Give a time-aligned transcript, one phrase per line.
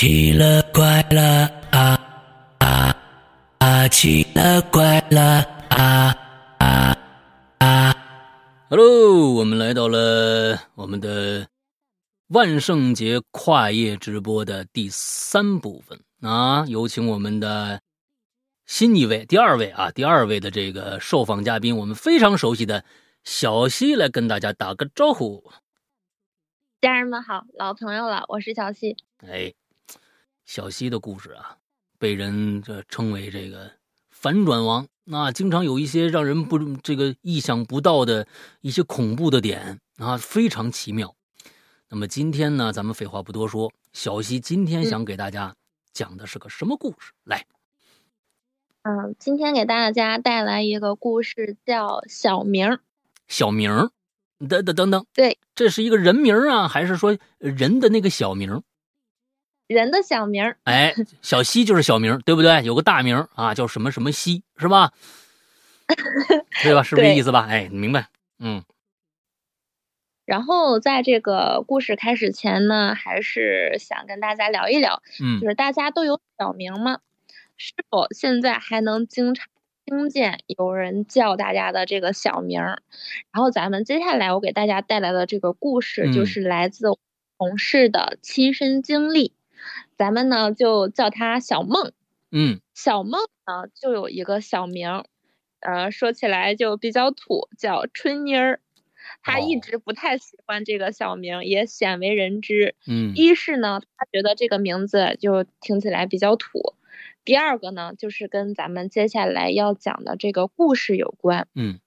[0.00, 1.98] 奇了怪了啊
[2.60, 2.96] 啊
[3.58, 3.88] 啊！
[3.88, 6.16] 奇了怪了啊
[6.58, 6.96] 啊
[7.58, 7.96] 啊
[8.70, 11.48] ！Hello，我们来到了我们的
[12.28, 16.64] 万圣节跨夜直播的第三部分啊！
[16.68, 17.80] 有请我们的
[18.66, 22.84] 新一位、第二位啊，第二位的这个受访嘉宾，我们非常熟悉的
[23.24, 25.50] 小西来跟大家打个招呼。
[26.80, 28.96] 家人们好，老朋友了，我是小西。
[29.26, 29.52] 哎。
[30.48, 31.58] 小西的故事啊，
[31.98, 33.70] 被人这称为这个
[34.08, 38.26] 反转王，那经常有一些让人不这个意想不到的
[38.62, 41.14] 一些恐怖的点啊，非常奇妙。
[41.90, 45.54] 那么今天呢，咱们废话不多说，小西今天想给大家
[45.92, 47.12] 讲的是个什么故事？
[47.24, 47.44] 来，
[48.84, 52.78] 嗯，今天给大家带来一个故事，叫小明。
[53.26, 53.90] 小明，
[54.48, 58.62] 等等等等，对，这是一个人名啊，还是说人的那个小名？
[59.68, 62.62] 人的小名 哎，小西就是小名，对不对？
[62.64, 64.92] 有个大名啊，叫什么什么西，是吧？
[66.62, 66.82] 对吧？
[66.82, 67.46] 是不是这意思吧？
[67.48, 68.08] 哎，明白。
[68.40, 68.62] 嗯。
[70.26, 76.98] 然后在这个故事开始前呢，还是想跟大家聊一聊，嗯，就是大家都有小名吗？
[77.56, 79.46] 是否现在还能经常
[79.86, 82.60] 听见有人叫大家的这个小名？
[82.60, 82.78] 然
[83.42, 86.88] 后咱们接下来我给大家带来的这个故事，就是来自
[87.38, 89.32] 同事的亲身经历。
[89.98, 91.92] 咱们呢就叫他小梦，
[92.30, 95.04] 嗯，小梦呢就有一个小名，
[95.58, 98.60] 呃，说起来就比较土，叫春妮儿。
[99.22, 102.76] 他一直不太喜欢这个小名，也鲜为人知。
[102.86, 106.74] 嗯，一是呢，他觉得这个名字就听起来比较土；
[107.24, 111.48] 第二个呢，就是跟咱们接下来要讲的这个故事有关。
[111.56, 111.80] 嗯，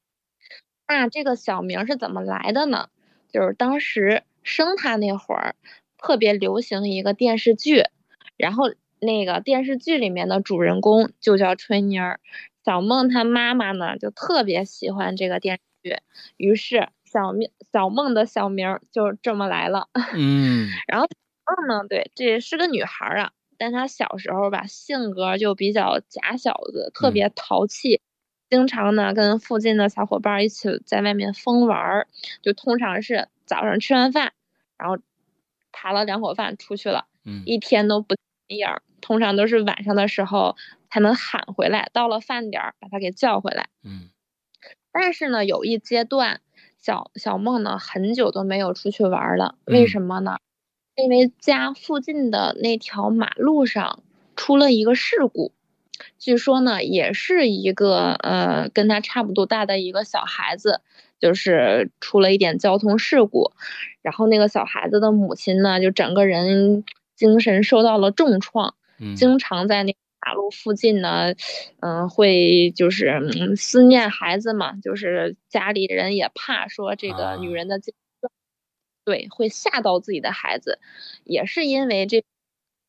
[0.88, 2.90] 那这个小名是怎么来的呢？
[3.32, 5.56] 就是当时生他那会儿，
[5.98, 7.86] 特别流行一个电视剧。
[8.42, 8.66] 然后
[9.00, 12.20] 那个电视剧里面的主人公就叫春妮儿，
[12.66, 15.98] 小梦她妈妈呢就特别喜欢这个电视剧，
[16.38, 19.88] 于是小命小梦的小名就这么来了。
[20.16, 21.08] 嗯， 然后
[21.58, 28.02] 梦呢，对，这是个女孩啊，但她小时候吧性格就比较假小子，特别淘气，
[28.50, 32.08] 经常呢跟附近的小伙伴一起在外面疯玩儿，
[32.42, 34.34] 就通常是早上吃完饭，
[34.78, 34.98] 然后
[35.72, 38.16] 扒了两口饭出去了，嗯，一天都不。
[38.48, 40.56] 样，通常都是晚上的时候
[40.90, 43.70] 才能喊回来，到了饭点儿把他给叫回来。
[43.84, 44.10] 嗯，
[44.92, 46.42] 但是呢，有一阶段，
[46.78, 49.56] 小小梦呢很久都没有出去玩了。
[49.66, 50.38] 为什么呢？
[50.96, 54.04] 因为家附近的那条马路上
[54.36, 55.54] 出了一个事故，
[56.20, 60.82] 据说呢也是一个呃跟他差不多大的一个小孩子，
[61.20, 63.54] 就是出了一点交通事故，
[64.02, 66.84] 然后那个小孩子的母亲呢就整个人。
[67.22, 68.74] 精神受到了重创，
[69.16, 69.96] 经常在那
[70.26, 71.36] 马路附近呢，
[71.82, 77.80] 嗯，会就是思念孩子嘛，就是家里人也怕说这个女人的，
[79.06, 80.80] 对，会吓到自己的孩子，
[81.24, 82.24] 也是因为这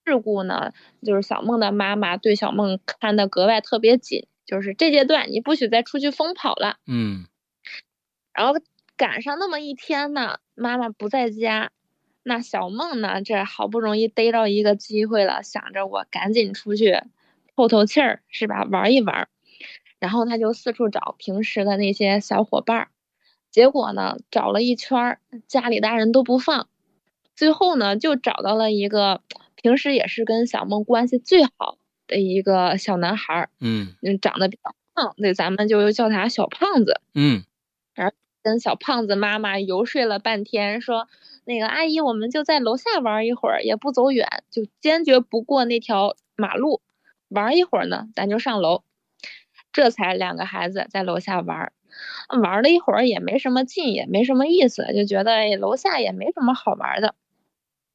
[0.07, 0.73] 事故呢，
[1.05, 7.27] 就是小梦的妈妈对小梦看的格外特别紧，就是这阶段你不许再出去疯跑了，嗯，
[8.33, 8.55] 然后
[8.97, 11.71] 赶上那么一天呢，妈妈不在家。
[12.25, 13.21] 那小梦呢？
[13.23, 17.03] 这好不容易逮到一个机会了，想着我赶紧出去
[17.57, 18.65] 透透气儿，是吧？
[18.65, 19.29] 玩一玩。
[19.99, 22.89] 然后他就四处找平时的那些小伙伴儿，
[23.51, 26.69] 结果呢，找了一圈儿，家里大人都不放。
[27.37, 29.23] 最后呢，就找到了一个
[29.55, 33.51] 平时也是跟小梦关系最好的一个小男孩儿。
[33.61, 37.01] 嗯，长得比较胖，那咱们就叫他小胖子。
[37.15, 37.45] 嗯，
[37.95, 41.09] 然后跟小胖子妈妈游说了半天，说。
[41.45, 46.81] 那个阿姨，我们就在楼下玩一会儿，也不走远，就坚决不过那条马路。
[47.29, 48.85] 玩一会儿呢，咱就上楼。
[49.73, 51.73] 这才两个孩子在楼下玩，
[52.41, 57.17] 玩了一会儿也没什么劲，也没什么意思，就觉得楼下也没什么好玩的。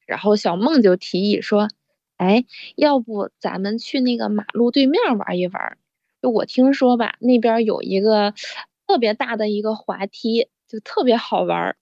[0.05, 1.69] 然后小梦就提议说
[2.17, 2.43] ：“哎，
[2.75, 5.77] 要不咱们去那个马路对面玩一玩？
[6.21, 8.33] 就我听说吧，那边有一个
[8.87, 11.77] 特别大的一个滑梯，就特别好玩儿。”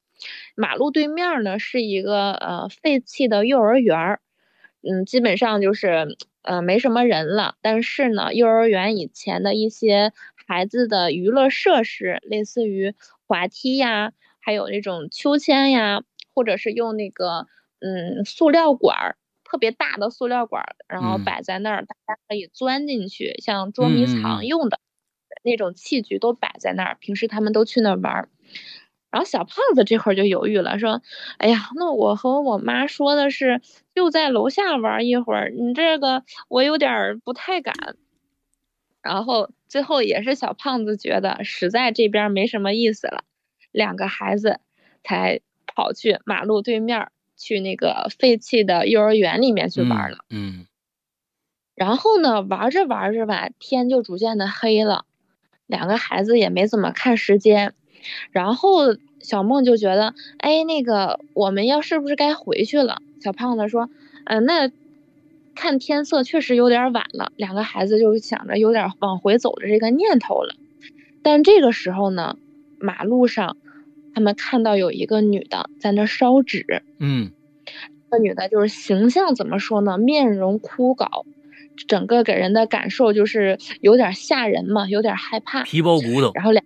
[0.56, 4.20] 马路对面呢是一个呃废弃的幼儿园，
[4.82, 7.56] 嗯，基本上就是呃没什么人了。
[7.62, 10.14] 但是呢，幼儿园以前的一些
[10.48, 12.96] 孩子的娱乐设施，类似于
[13.28, 16.02] 滑梯呀，还有那种秋千呀，
[16.34, 17.48] 或者是用那个
[17.82, 24.80] 嗯塑料管儿，特别大的塑料管儿，然后摆在那儿，大家可以钻进去，像捉迷藏用的
[25.44, 26.98] 那种器具都摆在那儿。
[27.00, 28.30] 平时他们都去那儿玩儿。
[29.12, 31.02] 然后小胖子这会儿就犹豫了，说
[31.40, 33.62] ：“哎呀，那我和我妈说的是
[33.94, 37.74] 就在楼下玩一会儿，你这个我有点不太敢。”
[39.02, 43.24] 然后最后也是小胖子觉得实在这边没什么意思了，
[43.72, 44.60] 两个孩子
[45.04, 50.26] 才跑去马路对面去那个废弃的幼儿园里面去玩了。
[50.30, 50.66] 嗯。
[51.76, 55.06] 然后呢，玩着玩着吧，天就逐渐的黑了，
[55.68, 57.74] 两个孩子也没怎么看时间。
[58.32, 63.02] 然后小梦就觉得，哎，那个我们要是不是该回去了？
[63.20, 63.90] 小胖子说，
[64.26, 64.70] 嗯，那
[65.56, 67.32] 看天色确实有点晚了。
[67.36, 70.56] 两个孩子就想着有点往回走的这个念头了。
[71.24, 72.38] 但这个时候呢，
[72.78, 73.58] 马路上
[74.14, 76.84] 他们看到有一个女的在那烧纸。
[77.00, 77.32] 嗯，
[78.12, 79.98] 那女的就是形象怎么说呢？
[79.98, 81.26] 面容枯槁。
[81.88, 86.32] 整个给人的感受就是有点吓人嘛，有点害怕，皮包骨头。
[86.34, 86.66] 然后两，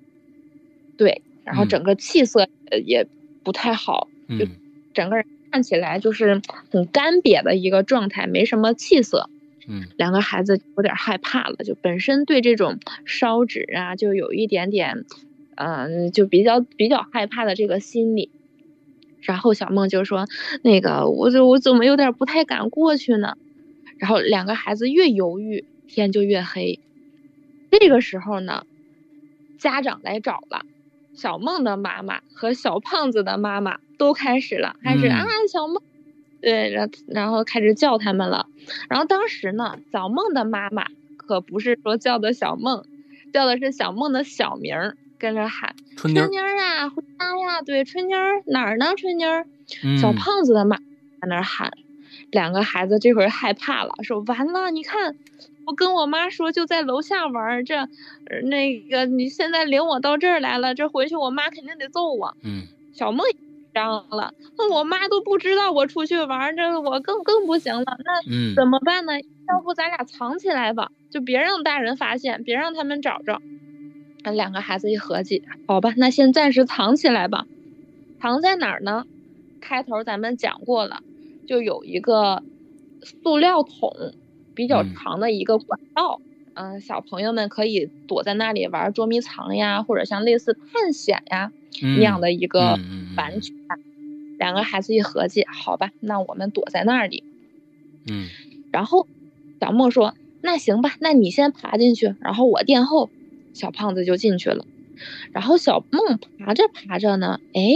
[0.98, 2.48] 对，然后整个气色
[2.86, 3.08] 也
[3.44, 4.08] 不太好，
[4.40, 4.48] 就
[4.94, 6.42] 整个人看起来就是
[6.72, 9.30] 很干瘪的一个状态，没什么气色。
[9.68, 15.06] 嗯，两个孩子有点害怕了，就本身对这种烧纸啊，就有一点点，
[15.56, 18.32] 嗯，就比较比较害怕的这个心理。
[19.22, 20.28] 然后小梦就说
[20.64, 23.36] ：“那个，我就我怎么有点不太敢过去呢？”
[24.00, 26.80] 然后两个孩子越犹豫，天就越黑。
[27.70, 28.66] 这个时候呢，
[29.60, 30.66] 家长来找了，
[31.14, 35.84] 小梦的妈妈和小胖子的妈妈都开始了，开始啊，小梦，
[36.42, 38.48] 对，然然后开始叫他们了。
[38.90, 40.88] 然后当时呢，小梦的妈妈
[41.18, 42.86] 可不是说叫的小梦，
[43.34, 48.96] 叫的是小梦的小名儿，跟着喊春妮儿啊，回家呀，对，春妮儿哪儿呢？
[48.96, 49.46] 春妮儿，
[50.02, 51.74] 小胖子的妈在那儿喊。
[52.32, 55.16] 两个孩子这会儿害怕了，说完了，你看，
[55.66, 57.88] 我跟我妈说就在楼下玩，这，
[58.44, 62.36] 那个你现在领我到这儿来了，这回去我妈肯定得揍我。
[62.44, 63.26] 嗯，小梦
[63.74, 67.84] 张了，那我妈都不知道我出去玩，这我更更不行了。
[68.04, 69.14] 那怎么办呢？
[69.48, 73.42] 要不咱俩藏起来吧，就别让大人发现，别让他们找着。
[74.32, 77.46] 两个孩子一合计，好吧，那先暂时藏起来吧。
[78.20, 79.06] 藏在哪儿呢？
[79.62, 81.02] 开头咱们讲过了。
[81.50, 82.44] 就有一个
[83.02, 84.14] 塑料桶，
[84.54, 86.22] 比较长的一个管道，
[86.54, 91.52] 嗯，小朋友们可以躲在那里玩捉迷藏呀，或者像类似探险呀
[91.82, 92.78] 那样的一个
[93.18, 93.56] 玩具。
[94.38, 97.24] 两个孩子一合计，好吧，那我们躲在那里。
[98.08, 98.28] 嗯，
[98.72, 99.08] 然后
[99.60, 100.14] 小莫说
[100.44, 103.10] ：“那行吧，那你先爬进去，然后我垫后。”
[103.54, 104.68] 小胖子就进去了。
[105.32, 107.74] 然后小梦爬着爬着呢，哎，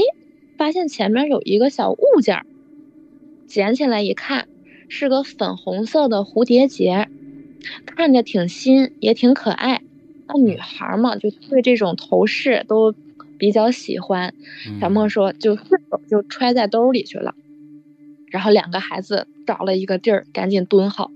[0.60, 2.46] 发现前面有一个小物件。
[3.48, 4.48] 捡起来一看，
[4.90, 7.08] 是个粉红色的蝴蝶结，
[7.86, 9.82] 看着挺新，也挺可爱。
[10.28, 12.94] 那女孩嘛，就对这种头饰都
[13.38, 14.34] 比较喜欢。
[14.80, 17.36] 小梦说，就顺手就揣在兜里去了。
[18.32, 21.12] 然后两个孩子找了一个地儿，赶紧蹲好。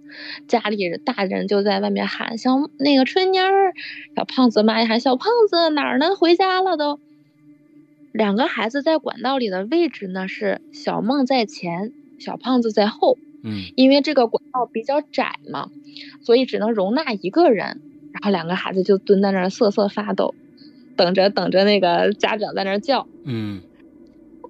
[0.48, 3.74] 家里大人就在外面喊：“小那个春妮儿，
[4.16, 6.16] 小胖子妈也喊小胖子哪儿呢？
[6.16, 7.00] 回家了都。”
[8.14, 11.92] 两个孩子在管道里的位置呢，是小梦在前。
[12.20, 15.70] 小胖子在后，嗯，因为这个管道比较窄嘛，
[16.22, 17.82] 所以只能容纳一个人。
[18.14, 20.34] 然后两个孩子就蹲在那儿瑟瑟发抖，
[20.96, 23.08] 等着等着那个家长在那儿叫。
[23.26, 23.62] 嗯，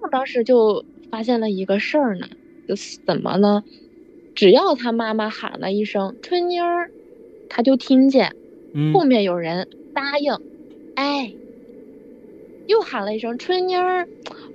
[0.00, 2.28] 我当时就发现了一个事儿呢，
[2.66, 3.62] 就是怎么呢？
[4.34, 6.90] 只要他妈妈喊了一声“春妮儿”，
[7.50, 8.34] 他就听见
[8.94, 10.38] 后面有人答应。
[10.94, 11.34] 哎，
[12.66, 14.08] 又喊了一声“春妮儿”，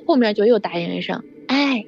[0.07, 1.85] 后面就又答应一声“哎”。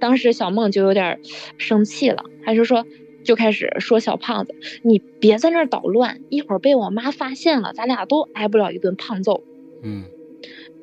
[0.00, 1.20] 当时小梦就有点
[1.58, 2.86] 生气了，还是说
[3.22, 9.42] 就开始说小胖子，你别在那儿捣乱，一会儿被我妈发现了，咱俩都挨不了一顿胖揍。
[9.82, 10.04] 嗯，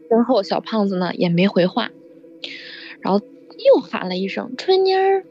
[0.09, 1.91] 身后小胖子呢也没回话，
[3.01, 5.23] 然后又喊了一声春妮儿，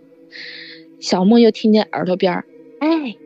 [1.01, 2.45] 小梦又听见耳朵边儿，
[2.79, 3.17] 哎，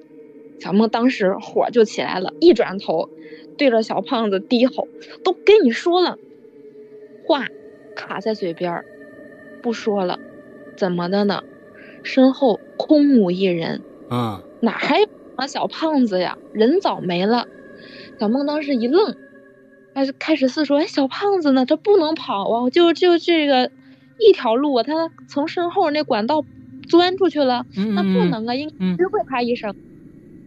[0.60, 3.10] 小梦当时火就起来了，一转头
[3.58, 4.88] 对着小胖子低吼，
[5.22, 6.18] 都跟你说了，
[7.26, 7.48] 话
[7.94, 8.86] 卡在嘴边儿，
[9.62, 10.18] 不说了。
[10.76, 11.42] 怎么的呢？
[12.02, 15.06] 身后空无一人，嗯，哪还有
[15.48, 16.36] 小胖子呀？
[16.52, 17.46] 人早没了。
[18.20, 19.16] 小梦当时一愣，
[19.94, 21.64] 开始开始四说：“哎，小胖子呢？
[21.64, 22.70] 他不能跑啊！
[22.70, 23.70] 就就这个
[24.18, 26.44] 一条路啊，他从身后那管道
[26.88, 27.64] 钻出去了，
[27.94, 28.54] 那不能啊！
[28.54, 29.74] 应该会他一声。”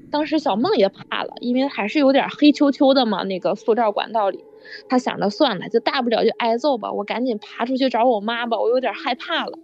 [0.10, 4.46] 当时小梦也怕了，因为还是有点黑黢黢的嘛，那个塑料管道里，
[4.88, 9.60] 他想着算了，就大不了就挨揍吧，我赶紧爬出去找我妈吧，我有点害怕了。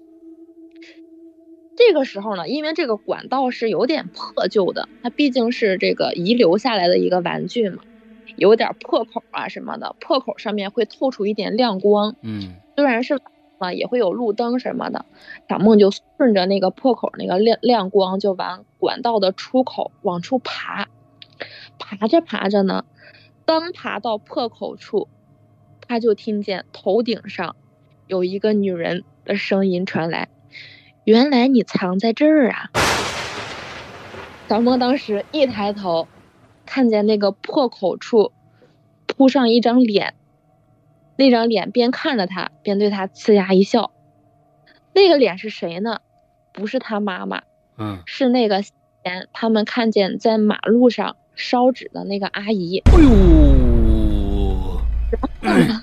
[1.75, 7.83] 这个时候呢，因为这个管道是有点破旧的，它毕竟是这个遗留下来的一个玩具嘛，
[8.35, 13.19] 有点破口啊什么的，破口上面会透出一点亮光，嗯虽然是
[13.57, 15.05] 啊也会有路灯什么的。
[15.49, 20.87] 小梦就顺着那个破口那个亮亮光就往管道的出口往出爬，
[21.79, 22.85] 爬着爬着呢，
[23.45, 25.07] 刚爬到破口处，
[25.87, 27.55] 他就听见头顶上
[28.07, 30.29] 有一个女人的声音传来
[31.03, 32.69] ：“原来你藏在这儿啊！”
[34.49, 36.07] 小梦当时一抬头，
[36.65, 38.31] 看见那个破口处
[39.05, 40.13] 铺上一张脸，
[41.17, 43.91] 那张脸边看着他边对他呲牙一笑。
[44.93, 45.99] 那个脸是谁呢？
[46.53, 47.41] 不是他妈妈，
[47.77, 52.83] 嗯，是那个前他们看见在马路上烧纸的那个阿姨。
[52.85, 54.81] 哎呦，
[55.41, 55.82] 对，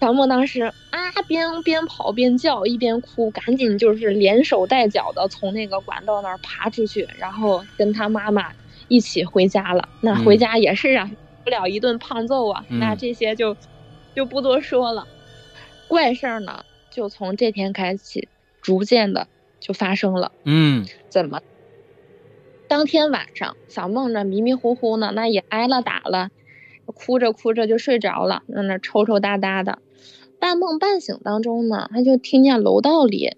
[0.00, 8.52] 小梦当时啊，边边跑边叫，一边哭，赶紧就是连手带脚的从那个管道那儿爬出去，然后跟他妈妈
[8.86, 9.88] 一起回家了。
[10.00, 11.10] 那回嗯家也是啊，
[11.42, 12.64] 不了一顿胖揍啊。
[12.68, 13.56] 那嗯这些就
[14.14, 15.06] 就不多说了。
[15.88, 18.28] 怪事儿呢，就从这天开始，
[18.62, 19.26] 逐渐的
[19.58, 20.30] 就发生了。
[20.44, 21.40] 嗯怎么？
[22.68, 26.30] 当天晚上，小梦呢迷迷糊糊呢，那也挨了打了，
[26.86, 29.78] 哭着哭着就睡着了，在那抽抽搭搭的。
[30.40, 33.36] 半梦半醒当中呢，他就听见楼道里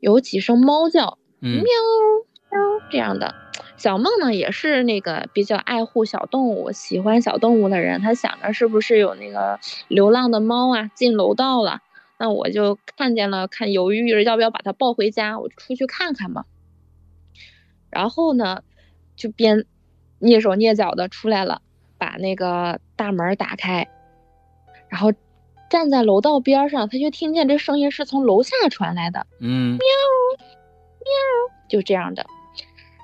[0.00, 2.60] 有几声猫叫，嗯喵喵
[2.90, 3.34] 这样的。
[3.76, 9.58] 小梦呢也是那个比较爱护小动物、喜欢小动物的人，他想着是不是有那个
[9.88, 11.80] 流浪的猫啊进楼道了，
[12.18, 16.44] 那我就看见了，看犹豫着要不要把它抱回家，我就出去看看嘛。
[17.90, 18.62] 然后呢，
[19.16, 19.66] 就边
[20.20, 21.60] 蹑手蹑脚的出来了，
[21.98, 23.88] 把那个大门打开，
[24.88, 25.12] 然后
[25.74, 29.76] 站在楼道边上，他就听见这声音是从楼下传来的，嗯
[31.68, 32.26] 就这样的。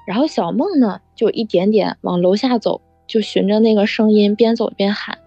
[0.07, 5.19] 然后小梦呢，就一点点往楼下走，就循着那个声音边走边喊：“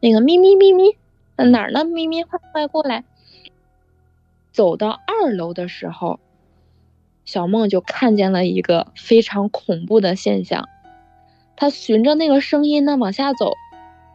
[0.00, 0.98] 那个咪咪咪咪，
[1.34, 1.82] 在哪儿呢？
[1.86, 3.04] 咪咪，快快过来！”
[4.52, 6.20] 走到二楼的时候，
[7.24, 10.68] 小梦就看见了一个非常恐怖的现象。
[11.56, 13.54] 她循着那个声音呢往下走，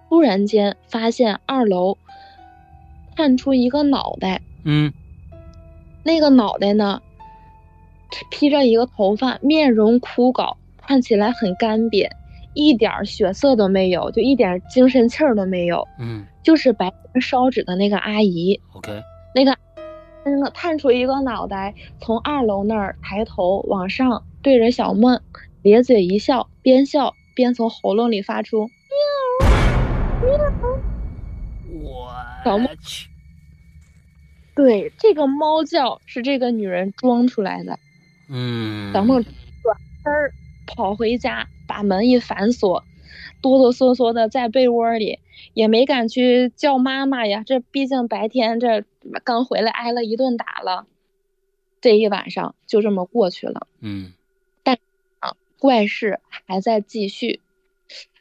[0.09, 1.97] 突然间发现二楼
[3.17, 4.93] 探出一个脑袋，嗯。
[6.03, 7.01] 那个脑袋呢，
[8.29, 12.07] 披着一个头发，面容枯槁，看起来很干瘪，
[12.53, 16.25] 一点血色都没有，就一点精神气儿都没有，嗯。
[16.43, 19.01] 就是白天烧纸的那个阿姨，，OK，
[19.33, 19.57] 那个
[20.23, 25.19] 那个探出一个脑袋，从二楼那儿抬头往上，对着小梦
[25.63, 28.69] 咧嘴一笑，边笑边从喉咙里发出
[32.43, 33.09] 小猫去，
[34.55, 37.77] 对这个猫叫是这个女人装出来的。
[38.29, 40.33] 嗯，小梦转身儿
[40.65, 42.83] 跑回家，把门一反锁，
[43.41, 45.19] 哆哆嗦嗦的在被窝里，
[45.53, 47.43] 也没敢去叫妈妈呀。
[47.45, 48.83] 这毕竟白天这
[49.23, 50.87] 刚回来挨了一顿打了，
[51.81, 53.67] 这一晚上就这么过去了。
[53.81, 54.13] 嗯
[55.59, 57.41] 怪事还在继续。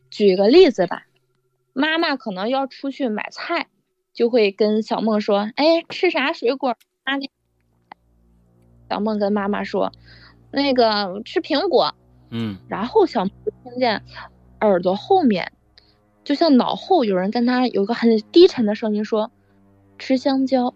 [0.08, 1.06] 举个例子吧，
[1.74, 3.66] 妈妈可能要出去买菜，
[4.16, 6.76] 就会跟小梦说：“哎，吃啥水果？
[7.04, 7.30] 妈给。”
[8.90, 9.92] 小梦跟妈妈说
[10.50, 11.94] ：“那个吃苹果。”
[12.30, 14.02] 嗯然后小梦就听见
[14.60, 15.52] 耳朵后面，
[16.24, 19.30] 就像脑后有人跟他有个很低沉的声音说
[19.98, 20.74] ：“吃香蕉。”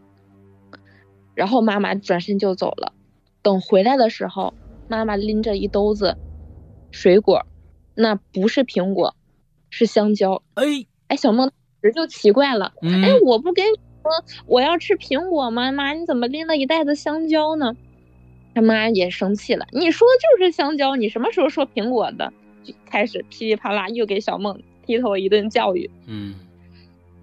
[1.34, 2.92] 然后妈妈转身就走了。
[3.42, 4.52] 等回来的时候，
[4.86, 6.18] 妈妈拎着一兜子
[6.90, 7.46] 水果，
[7.94, 9.16] 那不是苹果，
[9.70, 10.42] 是香蕉。
[10.54, 10.64] 哎
[11.08, 14.10] 哎，小梦当时就奇怪了，嗯哎，我不跟你说
[14.46, 15.72] 我要吃苹果吗？
[15.72, 17.76] 妈，你怎么拎了一袋子香蕉呢？
[18.54, 22.32] 他妈也生气了，你说就是香蕉，你什么时候说苹果的？
[22.62, 25.90] 就开始噼里啪啦又给小梦劈头一顿教育。
[26.06, 26.34] 嗯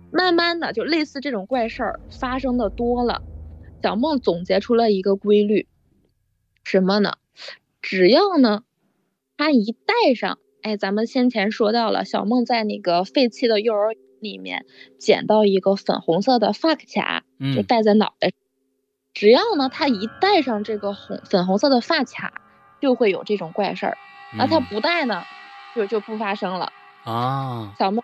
[0.10, 3.22] 慢慢的，就类似这种怪事儿发生的多了，
[3.84, 5.68] 小梦总结出了一个规律，
[6.64, 7.18] 什么呢？
[7.82, 8.64] 只要呢，
[9.36, 14.66] 他一带上，哎，咱们先前说到了，小梦在那个废弃的幼儿园里面
[15.00, 17.24] 捡到一个粉红色的发卡，
[17.56, 18.38] 就嗯戴在脑袋上。
[19.14, 22.34] 只要呢，他一戴上这个红粉红色的发卡，
[22.82, 23.98] 就会有这种怪事儿。
[24.38, 25.24] 那他嗯不戴呢，
[25.76, 26.72] 就就不发生了。
[27.04, 28.04] 啊，小梦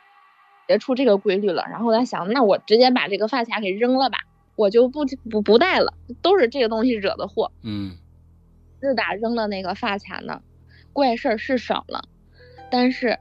[0.68, 4.20] 结出这个规律了，然后他想，那我直接把这个发卡给扔了吧，
[4.56, 7.52] 我就不不不戴了，都是这个东西惹的祸。
[7.64, 7.98] 嗯
[8.80, 10.42] 自打扔了那个发卡呢，
[10.94, 12.06] 怪事儿是少了，
[12.72, 13.20] 但是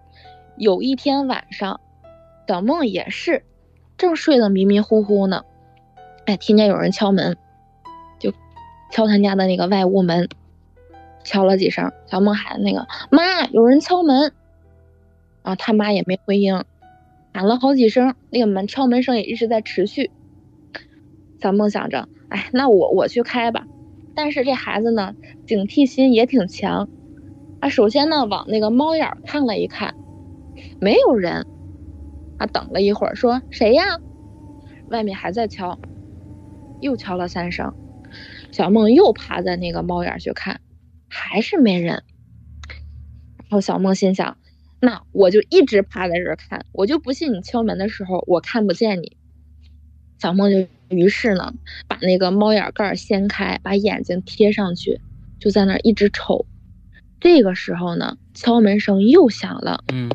[0.57, 1.81] 有一天晚上，
[2.49, 3.45] 小梦也是
[3.97, 5.45] 正睡得迷迷糊糊呢，
[6.27, 7.37] 哎，听见有人敲门，
[8.19, 8.33] 就
[8.91, 10.29] 敲他家的那个外屋门，
[11.25, 14.33] 敲了几声，小梦喊那个妈，有人敲门，
[15.43, 16.65] 啊，他妈也没回应，
[17.33, 20.11] 喊了好几声，那个门敲门声也一直在持续。
[21.41, 23.67] 小梦想着，哎，那我我去开吧。
[24.15, 25.15] 但是这孩子呢，
[25.47, 26.89] 警惕心也挺强。
[27.61, 29.95] 啊，首先呢，往那个猫眼看了一看，
[30.81, 31.47] 没有人。
[32.43, 33.85] 啊，等了一会儿，说谁呀？
[34.89, 35.79] 外面还在敲，
[36.81, 37.73] 又敲了三声。
[38.51, 40.61] 小梦又趴在那个猫眼去看，
[41.09, 42.03] 还是没人。
[43.39, 44.37] 然后小梦心想，
[44.81, 49.17] 那我就一直趴在这儿看，我就不信你敲门的时候我看不见你。
[50.19, 51.55] 小梦就于是呢，
[51.87, 55.01] 把那个猫眼盖掀开，把眼睛贴上去，
[55.39, 56.45] 就在那儿一直瞅。
[57.21, 60.11] 这个时候呢，敲门声又响了，嗯，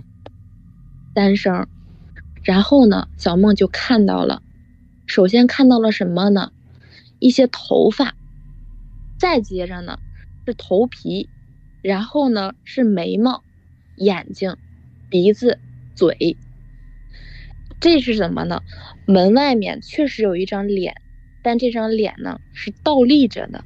[1.15, 1.67] 三声，
[2.44, 4.41] 然后呢，小梦就看到了，
[5.06, 6.51] 首先看到了什么呢？
[7.20, 8.15] 一些头发，
[9.17, 10.00] 再接着呢
[10.46, 11.29] 是头皮，
[11.82, 13.44] 然后呢是眉毛、
[13.96, 14.56] 眼睛、
[15.10, 15.60] 鼻子、
[15.96, 16.38] 嘴。
[17.79, 18.62] 这是什么呢？
[19.06, 21.01] 门外面确实有一张脸，
[21.44, 23.63] 但这张脸呢是倒立着的，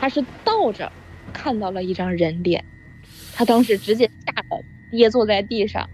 [0.00, 0.92] 他是倒着。
[1.30, 2.64] 看到了一张人脸，
[3.34, 5.88] 他当时直接吓得跌坐在地上，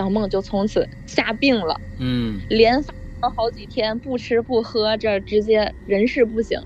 [0.00, 6.64] 小梦就从此下病了，嗯，连发了好几天，不吃不喝，这直接人事不省。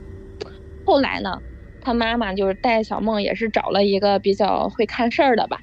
[0.84, 1.40] 后来呢，
[1.80, 5.58] 他妈妈就是带小梦，也是找了一个比较会看事儿的吧，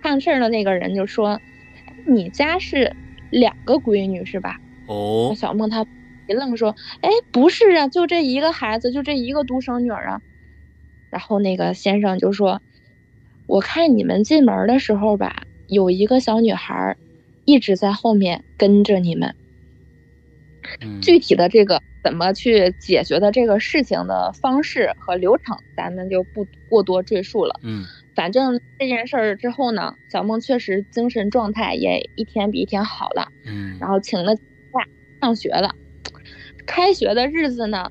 [0.00, 1.40] 看事儿的那个人就说
[2.06, 2.94] ：“你家是
[3.28, 5.84] 两个闺女是吧？”哦，小梦她
[6.28, 10.20] 一愣说：“哎，不是啊，就这一个孩子，就这一个独生女啊。”
[11.10, 12.62] 然后那个先生就说
[13.46, 16.96] ：“我看你们进门的时候吧，有一个小女孩
[17.44, 19.34] 一直在后面跟着你们。
[21.00, 27.58] 具体的这个怎么去解决的这个事情的方式和流程，咱们就不过多赘述了。
[27.62, 27.84] 嗯，
[28.14, 33.32] 反正这件事儿之后呢，小梦确实精神状态也一天比一天好了。
[33.46, 34.42] 嗯，然后请了假
[35.20, 35.74] 上学了。
[36.66, 37.90] 开学的日子呢？”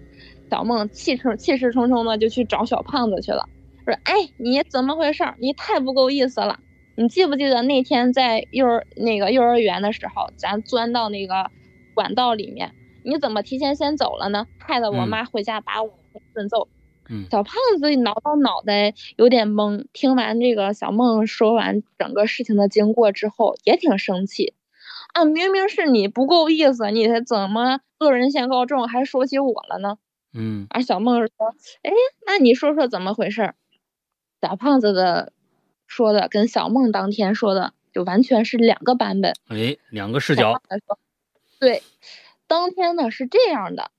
[0.50, 3.50] 小梦气冲气势冲冲的就去找小胖子去了，
[3.84, 5.26] 说：“哎，你怎么回事？
[5.40, 6.58] 你太不够意思了！
[6.98, 11.52] 你记不记得那天在幼儿那个幼儿园的时候，咱钻到那个
[11.94, 14.48] 管道里面，你怎么提前先走了呢？
[14.58, 16.68] 害得我妈回家把我一顿揍。”
[17.10, 19.86] 嗯，小胖子挠挠脑袋，有点懵。
[19.94, 24.56] 听完这个小梦说完整个事情的经过之后，也挺生气。
[25.14, 29.98] 啊，明明是你不够意思，你怎么恶人先告状，还说起我了呢？
[30.34, 31.30] 嗯，而小梦说
[31.84, 31.92] ：“哎，
[32.26, 33.54] 那你说说怎么回事？”
[34.42, 35.32] 小胖子的
[35.88, 39.34] 说的跟小梦当天说的就完全是两个版本。
[39.48, 40.62] 哎，两个视角。
[41.60, 41.82] 对，
[42.46, 43.90] 当天呢是这样的，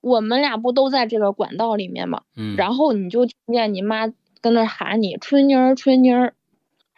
[0.00, 2.22] 我们俩不都在这个管道里面吗？
[2.36, 2.54] 嗯。
[2.56, 6.34] 然后你就听见你妈跟那喊你“春妮儿，春妮儿”，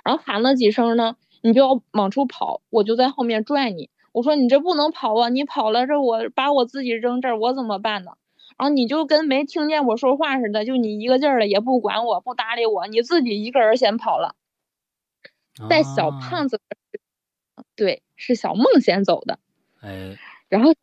[0.04, 3.88] 然后喊了几声呢，你就要往出跑，我就在后面拽你。
[4.12, 8.10] 我说：“你这不能跑啊，你跑了这我把我自己扔这儿，我怎么办呢？”
[8.58, 14.34] 然后你就跟没听见我说话似的，就你一个劲儿的也不管我，不搭理我，你自己一个人先跑了。
[15.68, 16.60] 在小胖子，
[17.74, 19.38] 对，是小梦先走的。
[19.80, 20.16] 哎，
[20.48, 20.74] 然后，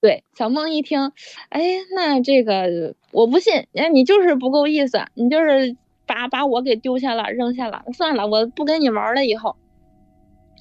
[0.00, 1.12] 对小梦一听，
[1.48, 1.62] 哎，
[1.94, 9.26] 那这个我不信，哎，你就是不够意思，你就是把把我给丢下了，扔下了，算了，我不跟你玩了。
[9.26, 9.56] 以后，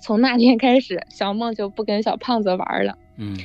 [0.01, 2.97] 从那天开始，小梦就不跟小胖子玩了。
[3.17, 3.38] 嗯。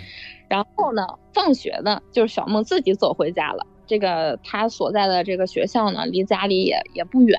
[0.50, 3.64] 然后呢，放学呢，就是小梦自己走回家了。
[3.86, 7.38] 这个他所在的这个学校呢，离家里也也不远。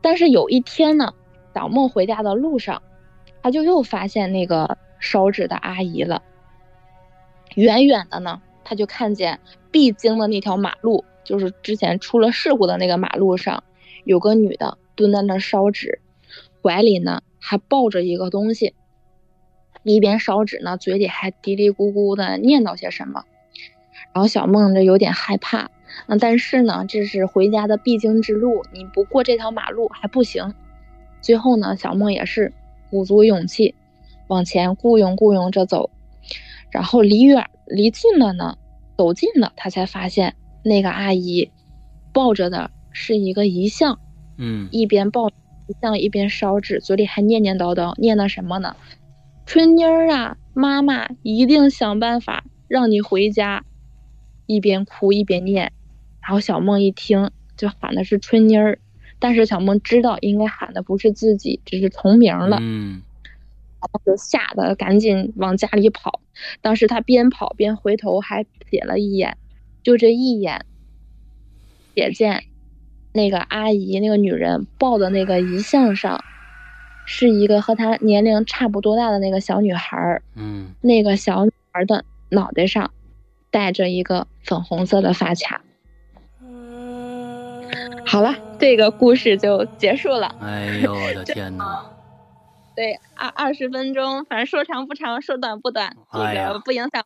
[0.00, 1.12] 但是有一天呢，
[1.54, 2.82] 小梦回家的路上，
[3.42, 6.22] 他就又发现那个烧纸的阿姨了。
[7.56, 9.38] 远远的呢，他就看见
[9.70, 13.64] 必经的那条马路，就是之前出了事故的那个马路上，
[14.04, 16.00] 有个女的蹲在那烧纸，
[16.62, 18.74] 怀里呢还抱着一个东西。
[19.82, 23.24] 一边烧纸呢，嘴里还嘀嘀咕咕的念叨些什么。
[24.12, 25.70] 然后小梦就有点害怕，
[26.06, 30.54] 嗯，但是呢，这是回家的必经之路，你不过这条马路还不行。
[31.20, 32.52] 最后呢，小梦也是
[32.90, 33.74] 鼓足勇气
[34.28, 35.90] 往前雇佣雇佣着走。
[36.70, 38.58] 然后离远离近了呢，
[38.96, 41.50] 走近了，他才发现那个阿姨
[42.12, 43.98] 抱着的是一个遗像，
[44.36, 45.32] 嗯，一边抱遗
[45.80, 48.76] 像一边烧纸，嘴里还念念叨叨，念叨什么呢？
[49.52, 53.66] 春妮儿啊，妈妈一定想办法让你回家。
[54.46, 55.70] 一边哭一边念，
[56.22, 58.78] 然后小梦一听就喊的是春妮儿，
[59.18, 62.56] 但是小梦知道应该喊的不是自己，只是重名了。
[62.62, 63.02] 嗯，
[63.78, 66.22] 然后就吓得赶紧往家里跑。
[66.62, 69.36] 当时他边跑边回头还瞥了一眼，
[69.82, 70.64] 就这一眼，
[71.94, 72.44] 瞥见
[73.12, 76.24] 那个阿姨那个女人抱的那个遗像上。
[77.04, 80.22] 是一个和他年龄差不多大的那个小女孩儿。
[80.36, 82.90] 嗯那个小女孩的脑袋上
[83.50, 85.60] 戴着一个粉红色的发卡。
[88.04, 90.34] 好了，这个故事就结束了。
[90.40, 91.84] 哎呦我的 天哪！
[92.74, 97.04] 对，二二十分钟，反正说长不长，说短不短，这个不影响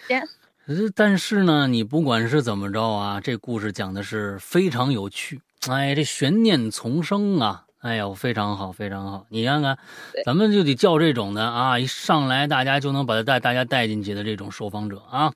[0.00, 0.20] 时间。
[0.66, 9.26] 呃但是呢，你不管是怎么着啊，这故事讲的是非常有趣，哎，这悬念丛生啊，哎呦，非常好，非常好。
[9.30, 9.78] 你看看，
[10.24, 15.32] 咱们就得叫这种的啊，一上来大家就能把他带大家带进去的这种受访者啊，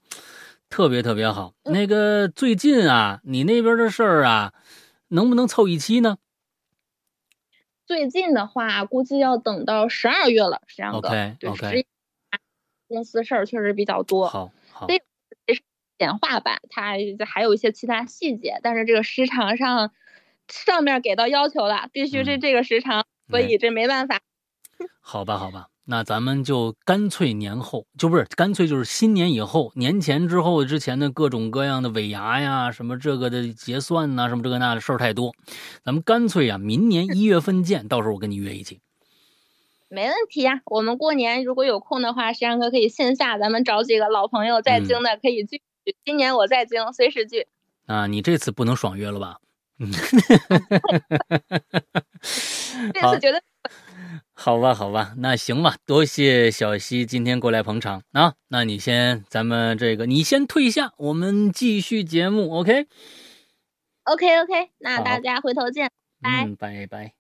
[0.69, 1.55] 特别特别好。
[1.65, 4.53] 嗯那个最近啊，你那边的事儿啊，
[5.09, 6.17] 能不能凑一期呢
[7.87, 11.09] 最近的话，估计要等到十二月了，石阳哥。
[11.09, 11.87] ？OK 对 OK，
[12.89, 15.03] 公司事儿确实比较多，好好对
[15.99, 16.95] 简化版它
[17.27, 19.93] 还有一些其他细节，但是这个时长上
[20.51, 24.21] 上面给到要求了，必须是嗯这个时长，所哎以这没办法。
[25.01, 35.33] 好吧，好吧，那咱们就干脆年后，就不是干脆就是新年以后，年前之后之前的各种各样的尾牙呀，什么这个的结算呐、什么这个那的事儿太多，
[35.85, 38.81] 咱们干脆啊，明年一月份见，到时候我跟你约一起。
[39.93, 45.63] 没问题呀、我们过年如果有空的话，石阳哥可以线下咱们找几个老朋友在嗯京的可以聚。
[46.05, 47.49] 今年我在京，随时聚。
[47.87, 49.39] 啊，你这次不能爽约了吧？
[49.83, 49.91] 嗯，
[52.93, 53.43] 这好次觉得
[54.35, 58.35] 好吧，好吧，那行吧，多谢小溪今天过来捧场啊。
[58.49, 64.71] 那你先，咱们这个你先退下，我们继续节目，OK？OK OK。
[64.79, 65.91] 那大家回头见，
[66.21, 66.45] 拜。
[66.45, 67.20] 嗯，拜拜。